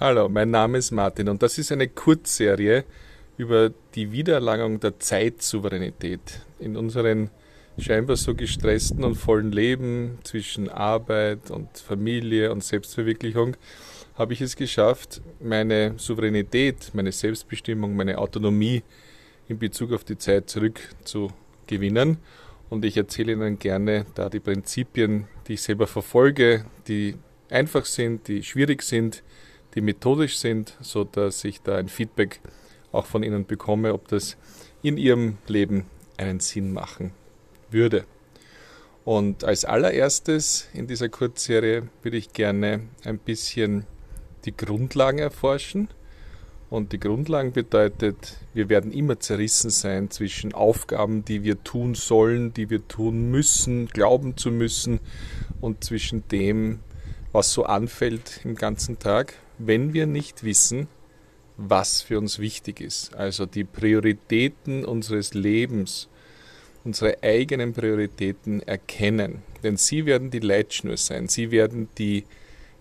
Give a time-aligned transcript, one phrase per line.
[0.00, 2.84] Hallo, mein Name ist Martin und das ist eine Kurzserie
[3.36, 6.20] über die Wiedererlangung der Zeitsouveränität
[6.60, 7.30] in unseren
[7.78, 13.56] scheinbar so gestressten und vollen Leben zwischen Arbeit und Familie und Selbstverwirklichung
[14.14, 18.84] habe ich es geschafft, meine Souveränität, meine Selbstbestimmung, meine Autonomie
[19.48, 22.18] in Bezug auf die Zeit zurückzugewinnen.
[22.70, 27.16] Und ich erzähle Ihnen gerne da die Prinzipien, die ich selber verfolge, die
[27.50, 29.24] einfach sind, die schwierig sind,
[29.74, 32.40] die methodisch sind, so dass ich da ein Feedback
[32.92, 34.36] auch von Ihnen bekomme, ob das
[34.82, 35.84] in Ihrem Leben
[36.16, 37.12] einen Sinn machen
[37.70, 38.04] würde.
[39.04, 43.86] Und als allererstes in dieser Kurzserie würde ich gerne ein bisschen
[44.44, 45.88] die Grundlagen erforschen.
[46.70, 52.52] Und die Grundlagen bedeutet, wir werden immer zerrissen sein zwischen Aufgaben, die wir tun sollen,
[52.52, 55.00] die wir tun müssen, glauben zu müssen,
[55.62, 56.80] und zwischen dem,
[57.32, 60.88] was so anfällt im ganzen Tag, wenn wir nicht wissen,
[61.56, 63.14] was für uns wichtig ist.
[63.14, 66.08] Also die Prioritäten unseres Lebens,
[66.84, 69.42] unsere eigenen Prioritäten erkennen.
[69.62, 72.24] Denn sie werden die Leitschnur sein, sie werden die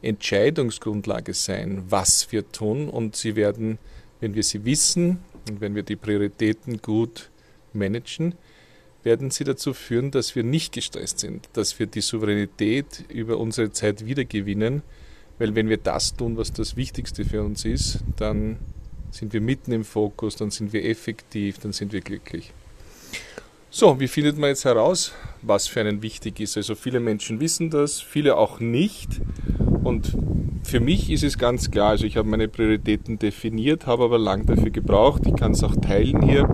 [0.01, 3.79] Entscheidungsgrundlage sein, was wir tun und sie werden,
[4.19, 7.31] wenn wir sie wissen und wenn wir die Prioritäten gut
[7.73, 8.35] managen,
[9.03, 13.71] werden sie dazu führen, dass wir nicht gestresst sind, dass wir die Souveränität über unsere
[13.71, 14.83] Zeit wiedergewinnen,
[15.39, 18.57] weil wenn wir das tun, was das Wichtigste für uns ist, dann
[19.11, 22.51] sind wir mitten im Fokus, dann sind wir effektiv, dann sind wir glücklich.
[23.69, 26.57] So, wie findet man jetzt heraus, was für einen wichtig ist?
[26.57, 29.21] Also viele Menschen wissen das, viele auch nicht.
[29.83, 30.17] Und
[30.63, 34.45] für mich ist es ganz klar, also ich habe meine Prioritäten definiert, habe aber lang
[34.45, 35.23] dafür gebraucht.
[35.27, 36.47] Ich kann es auch teilen hier.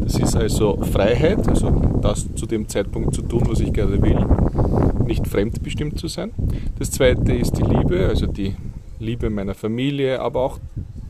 [0.00, 1.70] Das ist also Freiheit, also
[2.02, 6.32] das zu dem Zeitpunkt zu tun, was ich gerade will nicht fremdbestimmt zu sein.
[6.78, 8.54] Das zweite ist die Liebe, also die
[8.98, 10.58] Liebe meiner Familie, aber auch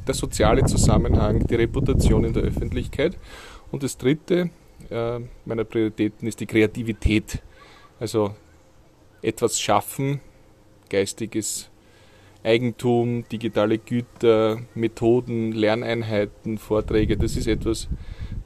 [0.06, 3.16] der soziale Zusammenhang, die Reputation in der Öffentlichkeit.
[3.70, 4.50] Und das dritte
[4.90, 7.40] äh, meiner Prioritäten ist die Kreativität,
[7.98, 8.34] also
[9.22, 10.20] etwas schaffen,
[10.90, 11.70] geistiges
[12.42, 17.88] Eigentum, digitale Güter, Methoden, Lerneinheiten, Vorträge, das ist etwas,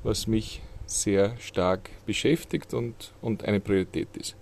[0.04, 4.36] was mich sehr stark beschäftigt und, und eine Priorität ist.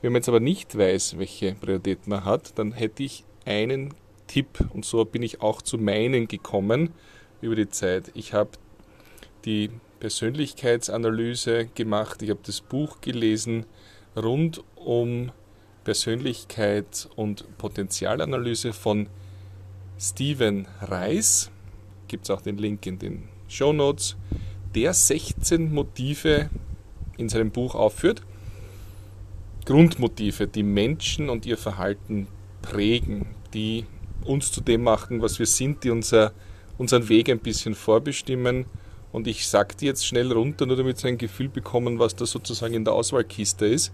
[0.00, 3.94] Wenn man jetzt aber nicht weiß, welche Prioritäten man hat, dann hätte ich einen
[4.28, 6.90] Tipp und so bin ich auch zu meinen gekommen
[7.40, 8.12] über die Zeit.
[8.14, 8.50] Ich habe
[9.44, 13.66] die Persönlichkeitsanalyse gemacht, ich habe das Buch gelesen
[14.16, 15.32] rund um
[15.82, 19.08] Persönlichkeit und Potenzialanalyse von
[19.98, 21.50] Steven Reis.
[22.06, 24.16] Gibt es auch den Link in den Show Notes,
[24.76, 26.50] der 16 Motive
[27.16, 28.22] in seinem Buch aufführt
[29.68, 32.26] Grundmotive, die Menschen und ihr Verhalten
[32.62, 33.84] prägen, die
[34.24, 36.32] uns zu dem machen, was wir sind, die unser,
[36.78, 38.64] unseren Weg ein bisschen vorbestimmen.
[39.12, 42.24] Und ich sage die jetzt schnell runter, nur damit Sie ein Gefühl bekommen, was da
[42.24, 43.92] sozusagen in der Auswahlkiste ist.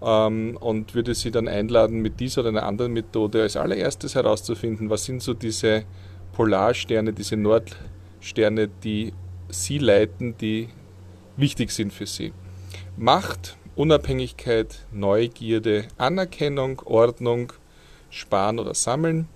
[0.00, 4.90] Ähm, und würde Sie dann einladen, mit dieser oder einer anderen Methode als allererstes herauszufinden,
[4.90, 5.86] was sind so diese
[6.34, 9.12] Polarsterne, diese Nordsterne, die
[9.48, 10.68] Sie leiten, die
[11.36, 12.32] wichtig sind für Sie.
[12.96, 17.52] Macht, Unabhängigkeit, Neugierde, Anerkennung, Ordnung,
[18.08, 19.28] Sparen oder Sammeln,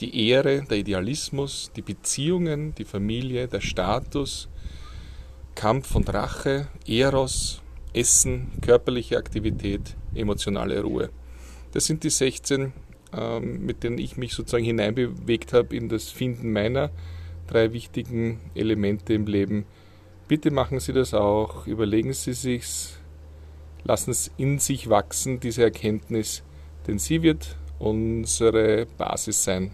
[0.00, 4.48] die Ehre, der Idealismus, die Beziehungen, die Familie, der Status,
[5.54, 7.62] Kampf und Rache, Eros,
[7.94, 11.10] Essen, körperliche Aktivität, emotionale Ruhe.
[11.72, 12.72] Das sind die 16,
[13.16, 16.90] ähm, mit denen ich mich sozusagen hineinbewegt habe in das Finden meiner
[17.46, 19.64] drei wichtigen Elemente im Leben.
[20.26, 22.98] Bitte machen Sie das auch, überlegen Sie sich's,
[23.86, 26.42] lassen es in sich wachsen, diese Erkenntnis,
[26.86, 29.72] denn sie wird unsere Basis sein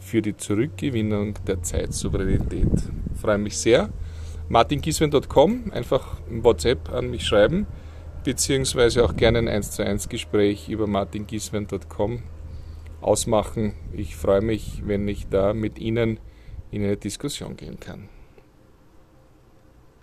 [0.00, 2.68] für die Zurückgewinnung der Zeitsouveränität.
[3.14, 3.90] Ich freue mich sehr.
[4.48, 7.66] martingiswen.com, einfach im WhatsApp an mich schreiben,
[8.24, 12.22] beziehungsweise auch gerne ein 1 zu 1 Gespräch über martingiswen.com
[13.00, 13.74] ausmachen.
[13.92, 16.18] Ich freue mich, wenn ich da mit Ihnen
[16.70, 18.08] in eine Diskussion gehen kann.